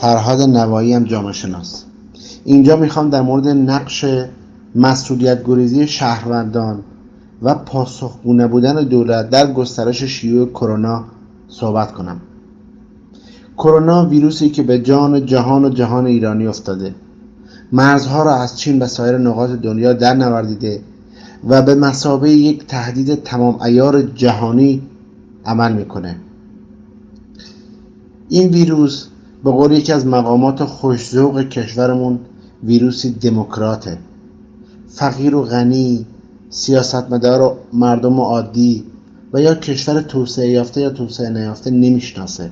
[0.00, 1.84] فرهاد نوایی هم جامعه شناس
[2.44, 4.04] اینجا می‌خوام در مورد نقش
[4.74, 6.78] مسئولیت گریزی شهروندان
[7.42, 11.04] و پاسخگو بودن دولت در گسترش شیوع کرونا
[11.48, 12.20] صحبت کنم.
[13.58, 16.94] کرونا ویروسی که به جان جهان و جهان ایرانی افتاده.
[17.72, 20.80] مرزها را از چین و سایر نقاط دنیا در نوردیده
[21.48, 24.82] و به مسابه یک تهدید تمام ایار جهانی
[25.44, 26.16] عمل می‌کنه.
[28.28, 29.09] این ویروس
[29.44, 32.18] به قول یکی از مقامات خوشذوق کشورمون
[32.64, 33.98] ویروسی دموکراته.
[34.88, 36.06] فقیر و غنی
[36.50, 38.84] سیاستمدار و مردم عادی
[39.32, 42.50] و یا کشور توسعه یافته یا توسعه نیافته نمی‌شناسه.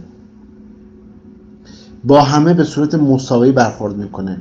[2.05, 4.41] با همه به صورت مساوی برخورد می‌کنه.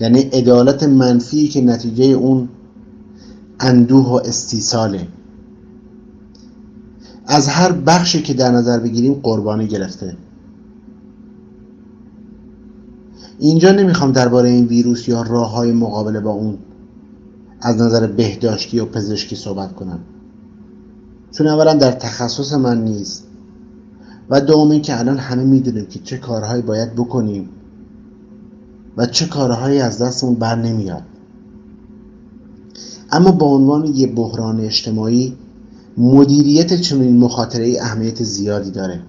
[0.00, 2.48] یعنی عدالت منفی که نتیجه اون
[3.60, 5.08] اندوه و استیصاله.
[7.26, 10.16] از هر بخشی که در نظر بگیریم قربانی گرفته.
[13.38, 16.58] اینجا نمی‌خوام درباره این ویروس یا راه های مقابله با اون
[17.60, 19.98] از نظر بهداشتی و پزشکی صحبت کنم.
[21.32, 23.24] چون اولا در تخصص من نیست
[24.30, 27.48] و دوم که الان همه می‌دونیم که چه کارهایی باید بکنیم
[28.96, 31.02] و چه کارهایی از دستمون بر نمیاد.
[33.12, 35.36] اما با عنوان یه بحران اجتماعی
[35.96, 39.00] مدیریت چنین مخاطره اهمیت زیادی داره.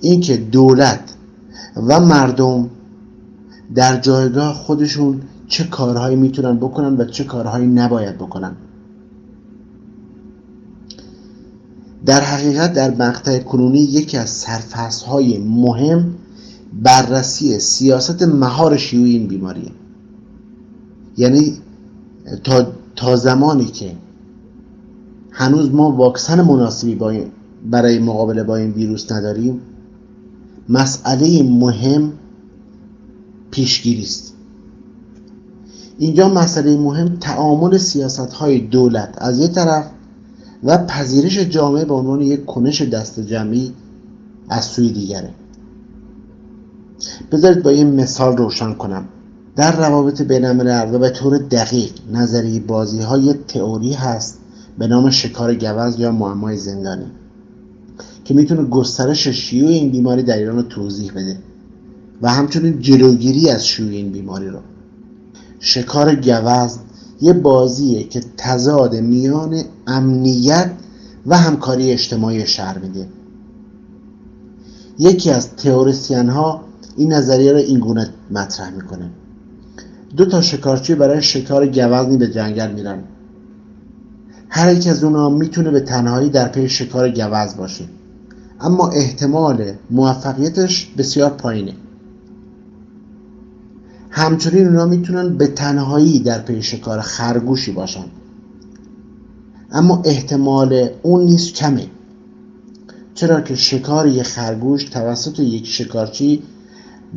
[0.00, 1.15] اینکه دولت
[1.76, 2.70] و مردم
[3.74, 8.56] در جایگاه خودشون چه کارهایی می‌تونن بکنن و چه کارهایی نباید بکنن.
[12.06, 16.14] در حقیقت در مقطع کنونی یکی از سرفصل های مهم
[16.82, 19.70] بررسی سیاست مهار شیوع این بیماریه.
[21.16, 21.58] یعنی
[22.44, 22.66] تا,
[22.96, 23.92] تا زمانی که
[25.30, 26.98] هنوز ما واکسن مناسبی
[27.70, 29.60] برای مقابله با این ویروس نداریم
[30.68, 32.12] مسئله مهم
[33.50, 34.34] پیشگیری است
[35.98, 39.90] اینجا مسئله مهم تعامل سیاست های دولت از یک طرف
[40.64, 43.72] و پذیرش جامعه به عنوان یک کنش دست جمعی
[44.48, 45.30] از سوی دیگره.
[47.32, 49.04] بذارید با این مثال روشن کنم.
[49.56, 54.38] در روابط بین و به طور دقیق نظری بازی های تئوری هست
[54.78, 57.06] به نام شکار گوز یا معمای زندانی.
[58.26, 61.38] که می‌تونه گسترش شیوع این بیماری در ایران رو توضیح بده
[62.22, 64.58] و همچنین جلوگیری از شیوع این بیماری رو.
[65.60, 66.78] شکار گوزن
[67.20, 70.70] یه بازیه که تضاد میان امنیت
[71.26, 73.08] و همکاری اجتماعی شهر میده.
[74.98, 76.64] یکی از تئوریسین ها
[76.96, 79.10] این نظریه رو اینگونه مطرح می‌کنه.
[80.16, 82.98] دو تا شکارچی برای شکار گوزنی به جنگل میرن.
[84.48, 87.84] هر یک از اونها می‌تونه به تنهایی در پی شکار گوز باشه.
[88.60, 91.74] اما احتمال موفقیتش بسیار پایینه.
[94.10, 98.04] همچنین اونا می‌تونن به تنهایی در پی شکار خرگوشی باشن.
[99.72, 101.86] اما احتمال اون نیست کمه.
[103.14, 106.42] چرا که شکار یک خرگوش توسط یک شکارچی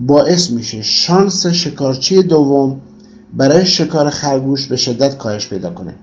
[0.08, 2.82] باعث میشه شانس شکارچی دوم
[3.34, 5.96] برای شکار خرگوش به شدت کاهش پیدا کنه.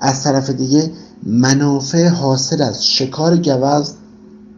[0.00, 0.90] از طرف دیگه
[1.22, 3.94] منافع حاصل از شکار گوز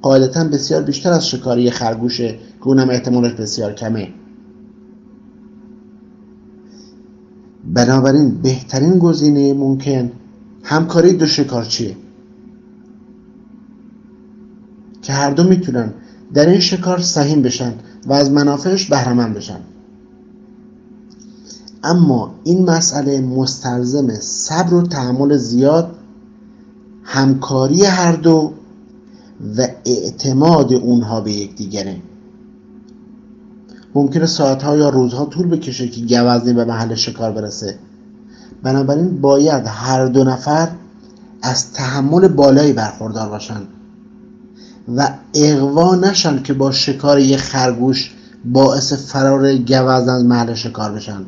[0.02, 4.08] قاعدتا بسیار بیشتر از شکار یه خرگوشه که اونم احتمالش بسیار کمه.
[7.74, 10.12] بنابراین بهترین گزینه ممکن
[10.62, 11.96] همکاری دو شکارچیه
[15.02, 15.92] که هر دو می‌تونن
[16.34, 17.72] در این شکار سهیم بشن
[18.06, 19.60] و از منافعش بهرمند بشن.
[21.82, 25.96] اما این مسئله مستلزم صبر و تحمل زیاد
[27.04, 28.52] همکاری هر دو
[29.58, 31.96] و اعتماد اونها به یکدیگره.
[33.94, 37.78] ممکنه ساعتها یا روزها طول بکشه که گوزنی به محل شکار برسه.
[38.62, 40.68] بنابراین باید هر دو نفر
[41.42, 43.62] از تحمل بالایی برخوردار باشن
[44.96, 48.14] و اقوا نشن که با شکار یک خرگوش
[48.44, 51.24] باعث فرار گوزن از محل شکار بشن.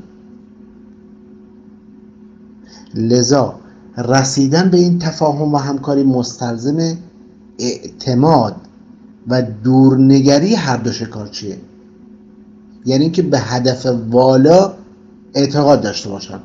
[2.95, 3.55] لذا
[3.97, 6.97] رسیدن به این تفاهم و همکاری مستلزم
[7.59, 8.57] اعتماد
[9.29, 11.59] و دورنگری هر دو شکارچیه
[12.85, 14.73] یعنی که به هدف والا
[15.35, 16.39] اعتقاد داشته باشن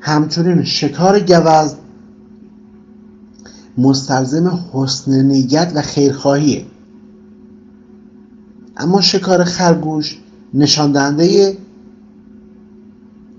[0.00, 1.74] همچنین شکار گوز
[3.78, 6.64] مستلزم حسن نیت و خیرخواهیه.
[8.76, 10.18] اما شکار خرگوش
[10.54, 11.56] نشان دهنده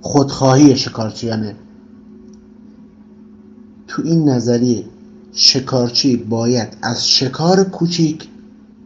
[0.01, 1.56] خودخواهی شکارچیانه.
[3.88, 4.86] تو این نظریه
[5.33, 8.30] شکارچی باید از شکار کوچیک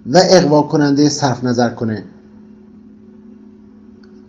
[0.06, 2.04] و اقوا کننده صرف نظر کنه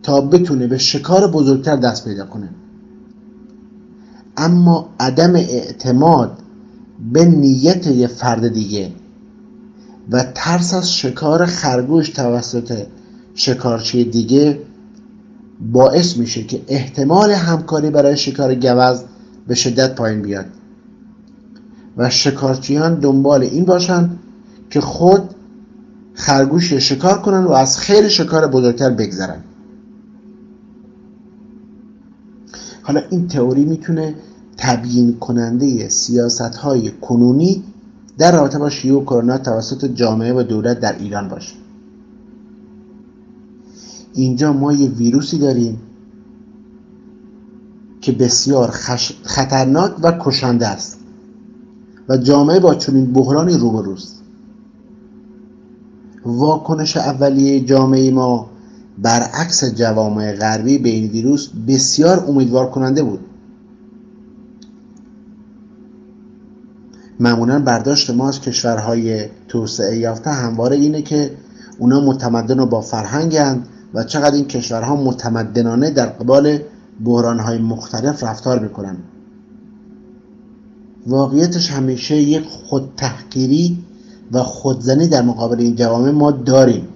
[0.02, 2.48] تا بتونه به شکار بزرگتر دست پیدا کنه.
[4.36, 6.38] اما عدم اعتماد
[7.12, 8.92] به نیت یه فرد دیگه
[10.10, 12.86] و ترس از شکار خرگوش توسط
[13.34, 14.65] شکارچی دیگه
[15.60, 19.00] باعث میشه که احتمال همکاری برای شکار گوز
[19.46, 20.46] به شدت پایین بیاد.
[21.96, 24.10] و شکارچیان دنبال این باشن
[24.70, 25.22] که خود
[26.14, 29.40] خرگوش شکار کنن و از خیلی شکار بزرگتر بگذرن.
[32.82, 34.14] حالا این تئوری می‌تونه
[34.56, 37.64] تبیین کننده سیاست های کنونی
[38.18, 41.54] در رابطه با شیوع کرونا توسط جامعه و دولت در ایران باشه.
[44.16, 45.78] اینجا ما یه ویروسی داریم
[48.00, 48.70] که بسیار
[49.24, 50.98] خطرناک و کشنده است.
[52.08, 54.22] و جامعه با چنین بحرانی روبروست.
[56.24, 58.50] واکنش اولیه جامعه ما
[58.98, 63.20] برعکس جوامع غربی به این ویروس بسیار امیدوار کننده بود.
[67.20, 71.30] معمولا برداشت ما از کشورهای توسعه یافته همواره اینه که
[71.78, 76.58] اونا متمدن و با فرهنگند و چقدر این کشورها متمدنانه در قبال
[77.04, 78.96] بحرانهای مختلف رفتار می‌کنن.
[81.06, 83.84] واقعیتش همیشه یک خودتحقیری
[84.32, 86.88] و خودزنی در مقابل این جوامع ما داریم.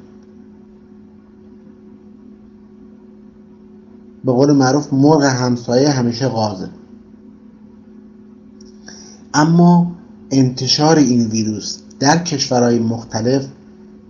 [4.25, 6.69] به قول معروف مرغ همسایه همیشه غازه.
[9.35, 9.93] اما
[10.31, 13.47] انتشار این ویروس در کشورهای مختلف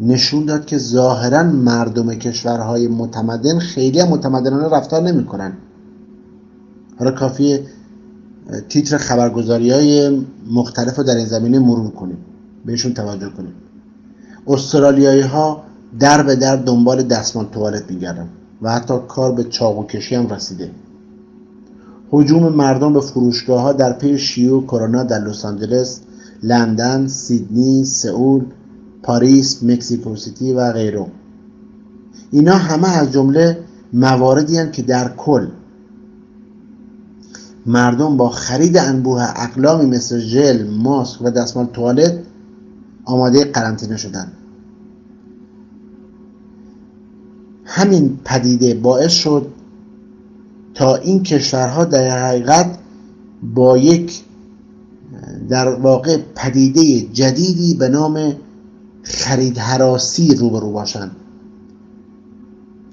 [0.00, 5.52] نشون داد که ظاهرا مردم کشورهای متمدن خیلی متمدنانه رفتار نمی‌کنن.
[6.98, 7.62] حالا کافیه
[8.68, 10.20] تیتر خبرگزاری های
[10.50, 12.18] مختلف رو در این زمینه مرور کنیم
[12.66, 13.52] بهشون توجه کنیم.
[14.46, 15.62] استرالیایی ها
[16.00, 18.28] در به در دنبال دستمال توالت میگردن
[18.62, 20.70] و حتی کار به چاقو کشی هم رسیده.
[22.10, 26.00] حجوم مردم به فروشگاه ها در پی شیوع کرونا در لس آنجلس
[26.42, 28.44] لندن سیدنی سئول
[29.02, 31.06] پاریس مکزیکو سیتی و غیره.
[32.30, 33.58] اینا همه از جمله
[33.92, 35.48] مواردی که در کل
[37.66, 42.18] مردم با خرید انبوه اقلامی مثل ژل ماسک و دستمال توالت
[43.04, 44.32] آماده قرنطینه شدن
[47.64, 49.46] همین پدیده باعث شد
[50.74, 52.78] تا این کشورها در حقیقت
[53.54, 54.22] با یک
[55.48, 58.34] در واقع پدیده جدیدی به نام
[59.10, 61.16] خرید حراسی روبرو باشند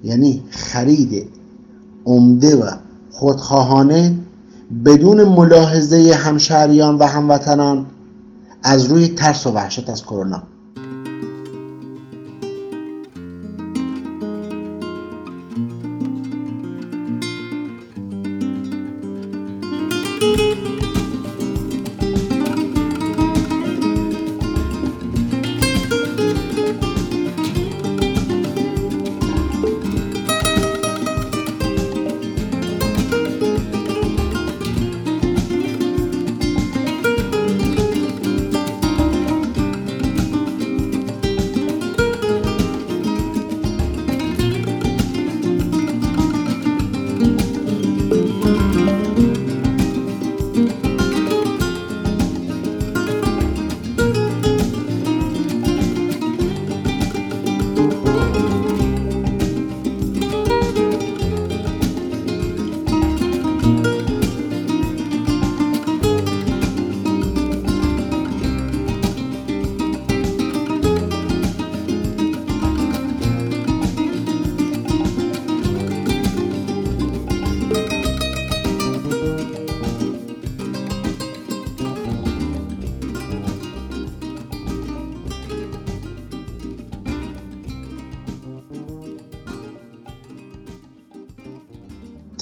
[0.04, 1.30] یعنی خرید
[2.06, 2.72] عمده و
[3.12, 4.16] خودخواهانه
[4.86, 7.86] بدون ملاحظه همشهریان و هموطنان
[8.64, 10.44] از روی ترس و وحشت از کرونا.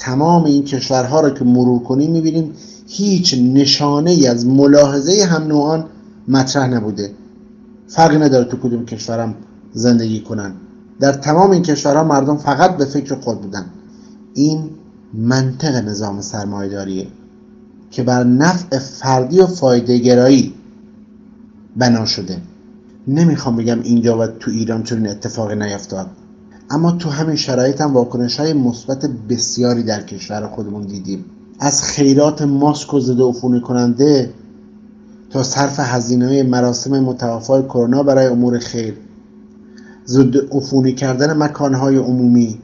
[0.05, 2.53] تمام این کشورها رو که مرور کنیم می‌بینیم
[2.88, 5.85] هیچ نشانه ای از ملاحظه هم نوعان
[6.27, 7.12] مطرح نبوده.
[7.88, 9.35] فرقی نداره تو کدوم کشورم
[9.74, 10.51] زندگی کنن.
[11.00, 13.65] در تمام این کشورها مردم فقط به فکر خود بودن.
[14.33, 14.69] این
[15.13, 17.07] منطق نظام سرمایه‌داریه
[17.91, 20.53] که بر نفع فردی و فایده گرایی
[21.77, 22.38] بنا شده.
[23.07, 26.07] نمی‌خوام بگم اینجا و تو ایران چون اتفاقی نیفتاد.
[26.69, 31.25] اما تو همین شرایط هم واکنش های مثبت بسیاری در کشور خودمون دیدیم.
[31.60, 34.34] از خیرات ماسک و عفونی کننده
[35.29, 38.98] تا صرف هزینه مراسم متوفای کرونا برای امور خیر.
[40.07, 42.60] ضد عفونی کردن مکانهای عمومی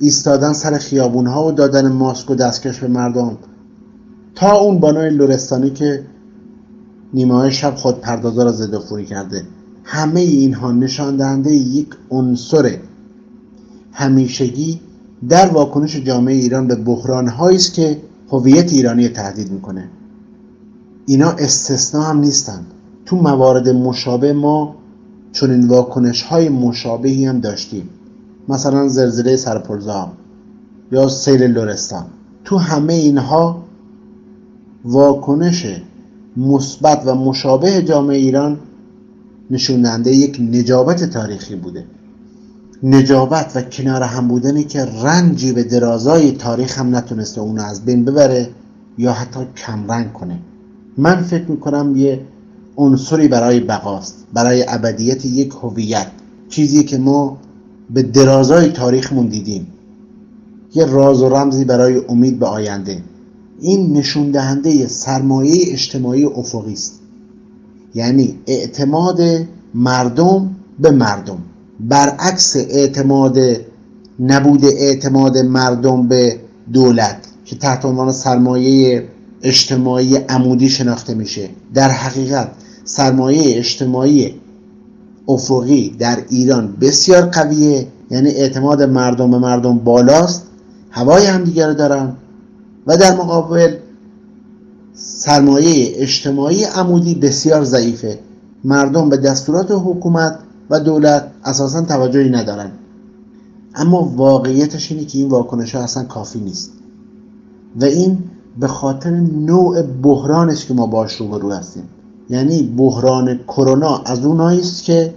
[0.00, 3.36] ایستادن سر خیابون ها و دادن ماسک و دستکش به مردم.
[4.34, 6.04] تا اون بانای لورستانی که
[7.14, 9.44] نیمه های شب خود پردازا را ضد عفونی کرده.
[9.84, 12.78] همه اینها نشان دهنده یک عنصر
[13.92, 14.80] همیشگی
[15.28, 19.88] در واکنش جامعه ایران به بحران است که هویت ایرانی تهدید می‌کنه.
[21.06, 22.66] اینا استثنا هم نیستن
[23.06, 24.74] تو موارد مشابه ما
[25.32, 27.88] چون این واکنش های مشابهی هم داشتیم.
[28.48, 30.12] مثلا زلزله سرپرزا
[30.92, 32.04] یا سیل لورستان
[32.44, 33.64] تو همه اینها
[34.84, 35.66] واکنش
[36.36, 38.58] مثبت و مشابه جامعه ایران
[39.50, 41.84] نشون یک نجابت تاریخی بوده.
[42.82, 48.04] نجابت و کنار هم بودنی که رنجی به درازای تاریخ هم نتونسته اونو از بین
[48.04, 48.50] ببره
[48.98, 50.38] یا حتی کمرنگ کنه.
[50.96, 52.20] من فکر می‌کنم یه
[52.76, 56.06] عنصری برای بقاست برای ابدیت یک هویت
[56.48, 57.38] چیزی که ما
[57.90, 59.66] به درازای تاریخمون دیدیم.
[60.74, 63.02] یه راز و رمزی برای امید به آینده.
[63.60, 67.00] این نشون دهنده سرمایه اجتماعی افقی است
[67.94, 69.20] یعنی اعتماد
[69.74, 71.38] مردم به مردم.
[71.82, 73.38] برعکس اعتماد
[74.20, 76.40] نبود اعتماد مردم به
[76.72, 79.08] دولت که تحت عنوان سرمایه
[79.42, 81.48] اجتماعی عمودی شناخته میشه.
[81.74, 82.48] در حقیقت
[82.84, 84.34] سرمایه اجتماعی
[85.28, 87.86] افقی در ایران بسیار قویه.
[88.10, 90.42] یعنی اعتماد مردم به مردم بالاست
[90.90, 92.12] هوای همدیگه رو دارن
[92.86, 93.76] و در مقابل
[94.94, 98.18] سرمایه اجتماعی عمودی بسیار ضعیفه.
[98.64, 100.38] مردم به دستورات حکومت
[100.72, 102.70] و دولت اساسا توجهی ندارن.
[103.74, 106.72] اما واقعیتش اینه که این واکنش ها اصلا کافی نیست.
[107.80, 108.18] و این
[108.60, 111.82] به خاطر نوع بحران است که ما باش روبرو هستیم.
[112.30, 115.14] یعنی بحران کرونا از اونایی است که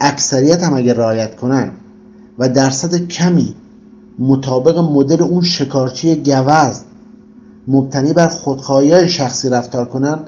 [0.00, 1.70] اکثریت هم اگر رعایت کنن
[2.38, 3.54] و درصد کمی
[4.18, 6.80] مطابق مدل اون شکارچی گوز
[7.68, 10.18] مبتنی بر خودخواهی شخصی رفتار کنن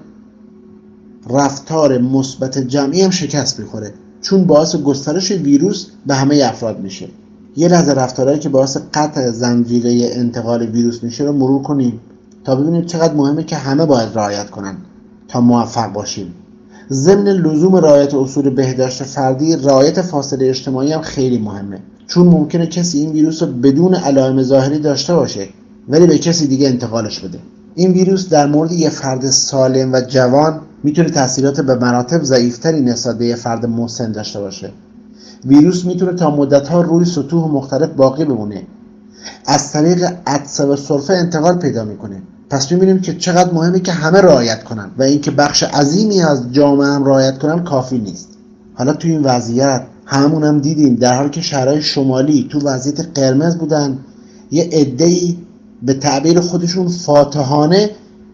[1.30, 3.94] رفتار مثبت جمعی هم شکست می‌خوره.
[4.26, 7.08] چون باعث گسترش ویروس به همه افراد میشه.
[7.56, 12.00] یه لحظه رفتارهایی که باعث قطع زنجیره انتقال ویروس میشه رو مرور کنیم
[12.44, 14.76] تا ببینیم چقدر مهمه که همه باید رعایت کنن
[15.28, 16.34] تا موفق باشیم.
[16.90, 21.78] ضمن لزوم رعایت اصول بهداشت فردی رعایت فاصله اجتماعی هم خیلی مهمه.
[22.06, 25.48] چون ممکنه کسی این ویروس رو بدون علائم ظاهری داشته باشه
[25.88, 27.38] ولی به کسی دیگه انتقالش بده.
[27.74, 33.18] این ویروس در مورد یه فرد سالم و جوان می‌تونه تاثیرات به مراتب ضعیفتری نسبت
[33.18, 34.72] به فرد مسن داشته باشه.
[35.44, 38.62] ویروس می‌تونه تا مدتها روی سطوح مختلف باقی بمونه.
[39.46, 42.22] از طریق عدسه و سرفه انتقال پیدا می‌کنه.
[42.50, 46.86] پس می‌بینیم که چقدر مهمه که همه رعایت کنن و اینکه بخش عظیمی از جامعه
[46.86, 48.28] هم رعایت کنن کافی نیست.
[48.74, 53.56] حالا تو این وضعیت همون هم دیدیم در حالی که شهرهای شمالی تو وضعیت قرمز
[53.56, 53.98] بودن
[54.50, 55.36] یه عده‌ای
[55.82, 57.90] به تعبیر خودشون فاتحانه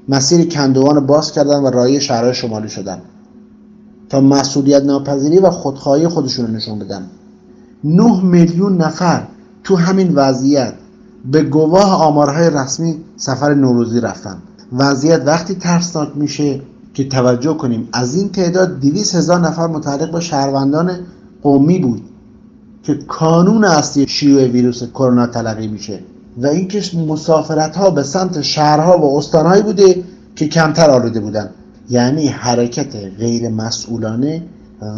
[0.08, 2.98] مسیر کندوان باز کردن و رای شهرهای شمالی شدن.
[4.08, 7.02] تا مسئولیت ناپذیری و خودخواهی خودشون رو نشون بدن.
[7.84, 9.22] 9 میلیون نفر
[9.64, 10.74] تو همین وضعیت
[11.32, 14.36] به گواه آمارهای رسمی سفر نوروزی رفتن.
[14.72, 16.60] وضعیت وقتی ترسناک میشه
[16.94, 17.88] که توجه کنیم.
[17.92, 20.90] از این تعداد 200 هزار نفر متعلق با شهروندان
[21.42, 22.02] قومی بود
[22.82, 26.00] که کانون اصلی شیوع ویروس کرونا تلقی میشه.
[26.36, 30.04] و اینکه مسافرت ها به سمت شهرها و استانهایی بوده
[30.36, 31.50] که کمتر آلوده بودن.
[31.90, 34.42] یعنی حرکت غیر مسئولانه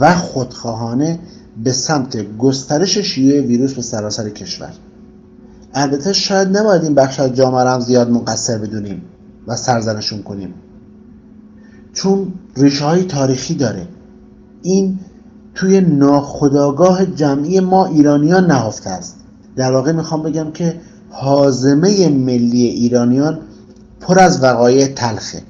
[0.01, 1.19] و خودخواهانه
[1.65, 4.73] به سمت گسترش شیوع ویروس به سراسر کشور.
[5.75, 9.03] البته شاید نباید این بخش از جامعه هم زیاد مقصر بدونیم
[9.47, 10.55] و سرزنشون کنیم.
[11.93, 13.89] چون ریشه های تاریخی داره.
[14.63, 14.99] این
[15.55, 19.17] توی ناخداگاه جمعی ما ایرانیان نهفته است.
[19.57, 20.81] در واقع می‌خوام بگم که
[21.17, 23.39] حازمه ملی ایرانیان
[24.01, 25.43] پر از وقایع تلخه.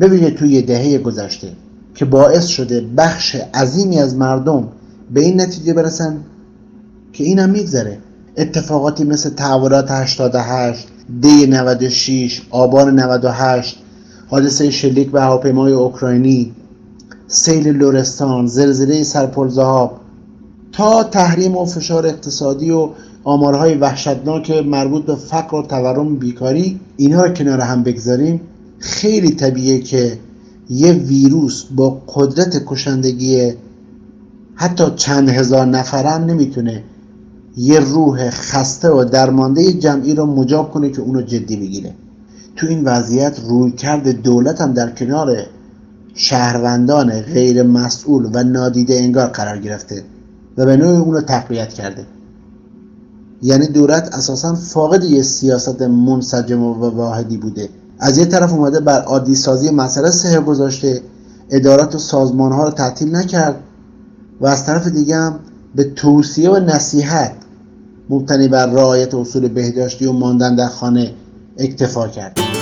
[0.00, 1.48] ببینید توی دهه گذشته
[1.94, 4.68] که باعث شده بخش عظیمی از مردم
[5.14, 6.16] به این نتیجه برسن
[7.12, 7.98] که اینم میگذره.
[8.36, 10.88] اتفاقاتی مثل تحولات 88
[11.20, 13.78] دی 96 آبان 98
[14.28, 16.52] حادثه شلیک به هواپیمای اوکراینی
[17.28, 19.48] سیل لورستان زلزله سرپل
[20.72, 22.90] تا تحریم و فشار اقتصادی و
[23.26, 28.40] آمارهای وحشتناک مربوط به فقر و تورم بیکاری اینها رو کنار هم بگذاریم.
[28.78, 30.18] خیلی طبیعه که
[30.70, 33.52] یه ویروس با قدرت کشندگی
[34.54, 36.82] حتی چند هزار نفرم نمی‌تونه
[37.56, 41.92] یه روح خسته و درمانده جمعی رو مجاب کنه که اونو جدی بگیره.
[42.56, 45.36] تو این وضعیت روی کرد دولت هم در کنار
[46.14, 50.02] شهروندان غیر مسئول و نادیده انگار قرار گرفته
[50.56, 52.06] و به نوع اونو تقویت کرده.
[53.42, 57.68] یعنی دولت اساسا فاقد یه سیاست منسجم و واحدی بوده.
[57.98, 61.02] از یه طرف اومده بر عادی سازی مسئله سهر گذاشته
[61.50, 63.56] ادارات و سازمان ها رو تعطیل نکرد
[64.40, 65.38] و از طرف دیگه هم
[65.74, 67.32] به توصیه و نصیحت
[68.10, 71.12] مبتنی بر رعایت اصول بهداشتی و ماندن در خانه
[71.58, 72.55] اکتفا کرد.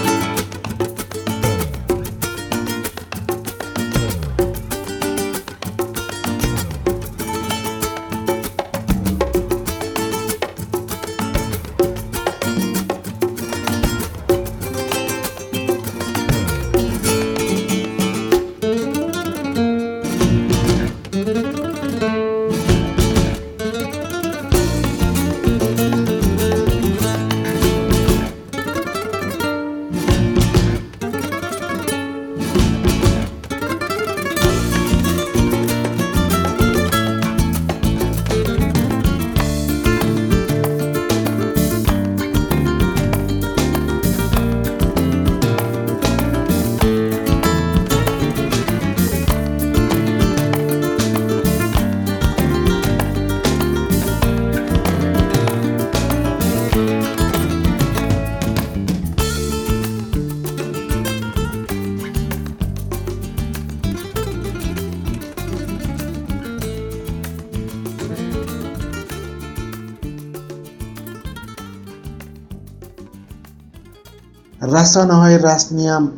[74.74, 76.12] رسانه های رسمی هم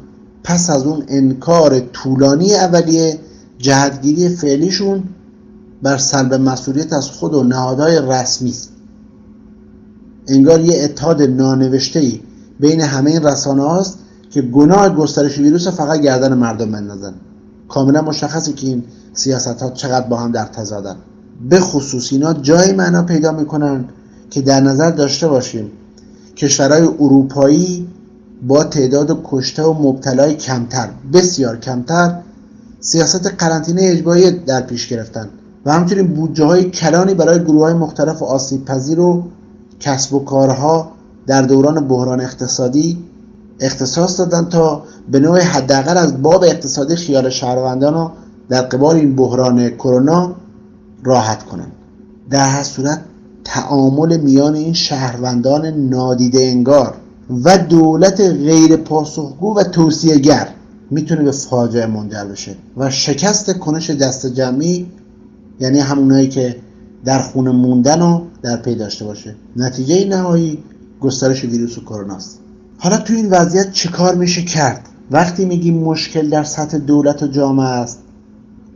[0.44, 3.18] پس از اون انکار طولانی اولیه
[3.58, 5.04] جهتگیری فعلیشون
[5.82, 8.72] بر سلب مسئولیت از خود و نهادهای رسمی است.
[10.28, 12.20] انگار یه اتحاد نانوشته ای
[12.60, 13.98] بین همه این رسانه هاست
[14.30, 17.14] که گناه گسترش ویروس فقط گردن مردم بندازن.
[17.68, 20.96] کاملا مشخصه که این سیاست ها چقدر با هم در تضادن
[21.48, 23.84] به خصوص اینا جایی معنا پیدا می‌کنن
[24.30, 25.70] که در نظر داشته باشیم
[26.36, 27.88] کشورهای اروپایی
[28.42, 32.20] با تعداد کشته و مبتلای کمتر بسیار کمتر
[32.81, 35.29] سیاست قرنطینه اجباری در پیش گرفتن.
[35.66, 39.22] و همچنین بودجه های کلانی برای گروه های مختلف و آسیب پذیر و
[39.81, 40.92] کسب و کارها
[41.27, 42.99] در دوران بحران اقتصادی
[43.61, 48.11] اختصاص دادن تا به نوع حداقل از باب اقتصادی خیال شهروندان رو
[48.49, 50.35] در قبال این بحران کرونا
[51.05, 51.72] راحت کنند.
[52.31, 53.01] در هر صورت
[53.44, 56.94] تعامل میان این شهروندان نادیده انگار
[57.44, 60.48] و دولت غیر پاسخگو و توصیهگر
[60.90, 62.54] می‌تونه به فاجعه منجر بشه.
[62.76, 64.86] و شکست کنش دست جمعی
[65.60, 66.56] یعنی همونایی که
[67.04, 69.34] در خونه موندن رو در پی داشته باشه.
[69.56, 70.62] نتیجه نهایی
[71.00, 72.38] گسترش ویروس کرونا است
[72.78, 77.26] حالا تو این وضعیت چه کار میشه کرد؟ وقتی میگیم مشکل در سطح دولت و
[77.26, 77.98] جامعه است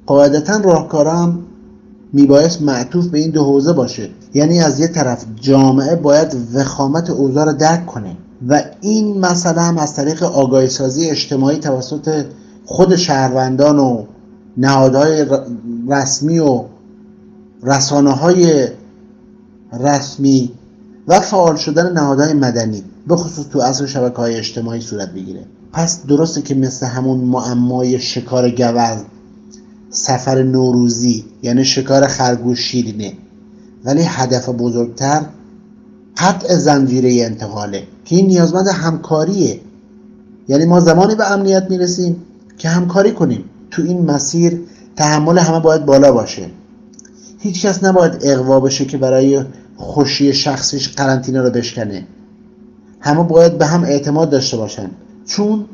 [0.07, 1.39] قاعدتا راهکارم
[2.13, 4.11] میبایست معطوف به این دو حوزه باشه.
[4.35, 8.17] یعنی از یه طرف جامعه باید وخامت اوضاع رو درک کنه.
[8.49, 12.25] و این مسئله هم از طریق آگاهی سازی اجتماعی توسط
[12.65, 14.05] خود شهروندان و
[14.57, 15.27] نهادهای
[15.89, 16.65] رسمی و
[17.63, 18.69] رسانه های
[19.81, 20.53] رسمی
[21.09, 25.45] و فعال شدن نهادهای مدنی به خصوص تو اصل شبکه های اجتماعی صورت بگیره.
[25.73, 29.05] پس درسته که مثل همون معمای شکار گوز
[29.91, 33.13] سفر نوروزی یعنی شکار خرگوش شیرینه
[33.85, 35.27] ولی هدف بزرگتر
[36.21, 39.61] قطع زنجیره انتقاله که این نیازمند همکاریه.
[40.49, 42.17] یعنی ما زمانی به امنیت می‌رسیم
[42.59, 43.45] که همکاری کنیم.
[43.71, 44.61] تو این مسیر
[44.97, 46.47] تحمل همه باید بالا باشه.
[47.39, 49.45] هیچ کس نباید اقوا بشه که برای
[49.77, 52.07] خوشی شخصیش قرنطینه رو بشکنه.
[53.01, 54.91] همه باید به هم اعتماد داشته باشن.
[55.27, 55.65] چون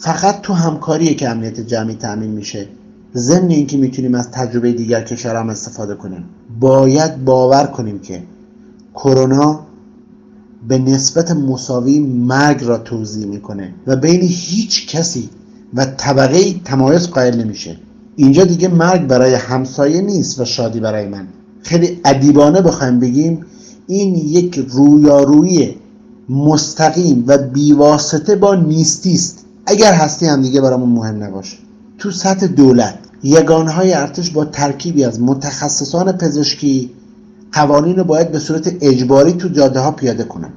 [0.00, 2.68] فقط تو همکاریه که امنیت جمعی تأمین میشه.
[3.14, 6.24] ضمن اینکه می‌تونیم از تجربه دیگر کشورها استفاده کنیم.
[6.60, 8.22] باید باور کنیم که
[8.94, 9.60] کرونا
[10.68, 15.28] به نسبت مساوی مرگ را توضیح می‌کنه و بین هیچ کسی
[15.74, 17.76] و طبقه تمایز قائل نمیشه.
[18.16, 21.26] اینجا دیگه مرگ برای همسایه نیست و شادی برای من.
[21.62, 23.46] خیلی ادیبانه بخوایم بگیم
[23.86, 25.76] این یک رویارویی
[26.28, 29.44] مستقیم و بیواسطه با نیستی است.
[29.66, 31.56] اگر هستی هم دیگه برامون مهم نباشه.
[31.98, 36.90] تو سطح دولت یگانهای ارتش با ترکیبی از متخصصان پزشکی
[37.52, 40.52] قوانین رو باید به صورت اجباری تو جاده ها پیاده کنن.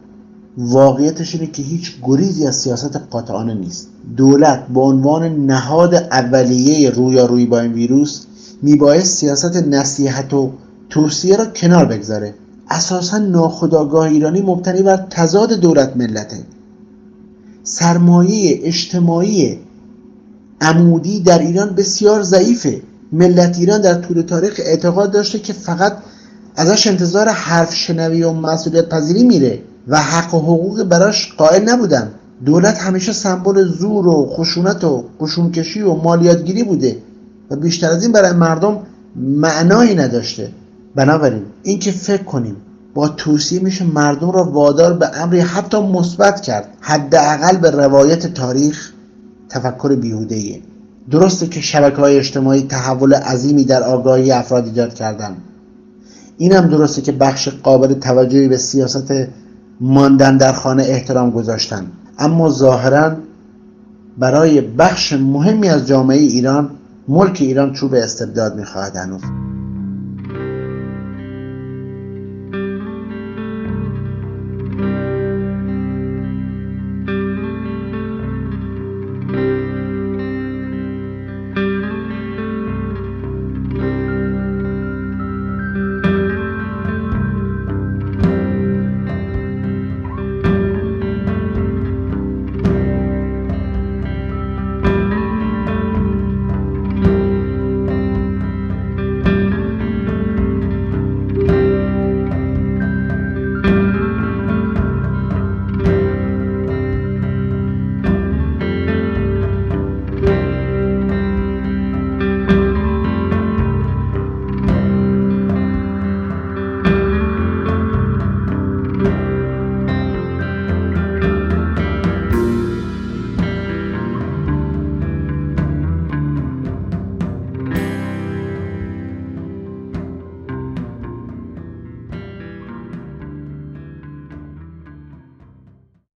[0.57, 3.87] واقعیتش اینه که هیچ گریزی از سیاست قاطعانه نیست.
[4.17, 8.25] دولت به عنوان نهاد اولیه رویارویی با این ویروس
[8.61, 10.51] میبایست سیاست نصیحت و
[10.89, 12.33] توصیه را کنار بگذاره.
[12.69, 16.37] اساسا ناخداگاه ایرانی مبتنی بر تضاد دولت ملته.
[17.63, 19.59] سرمایه اجتماعی
[20.61, 22.81] عمودی در ایران بسیار ضعیفه.
[23.11, 25.97] ملت ایران در طول تاریخ اعتقاد داشته که فقط
[26.55, 32.11] ازش انتظار حرف شنوی و مسئولیت پذیری میره و حق و حقوق براش قائل نبودن.
[32.45, 36.97] دولت همیشه سمبل زور و خشونت و قشونکشی و مالیاتگیری بوده
[37.51, 38.79] و بیشتر از این برای مردم
[39.15, 40.51] معنایی نداشته.
[40.95, 42.55] بنابراین اینکه فکر کنیم
[42.93, 48.91] با توصیه میشه مردم را وادار به امری حتی مثبت کرد حداقل به روایت تاریخ
[49.49, 50.61] تفکر بیهوده
[51.11, 55.37] درسته که شبکه های اجتماعی تحول عظیمی در آگاهی افراد ایجاد کردن
[56.37, 59.13] این هم درسته که بخش قابل توجهی به سیاست
[59.81, 61.85] ماندن در خانه احترام گذاشتن.
[62.19, 63.15] اما ظاهرا
[64.17, 66.69] برای بخش مهمی از جامعه ایران
[67.07, 69.21] ملک ایران چوب استبداد می‌خواهد هنوز.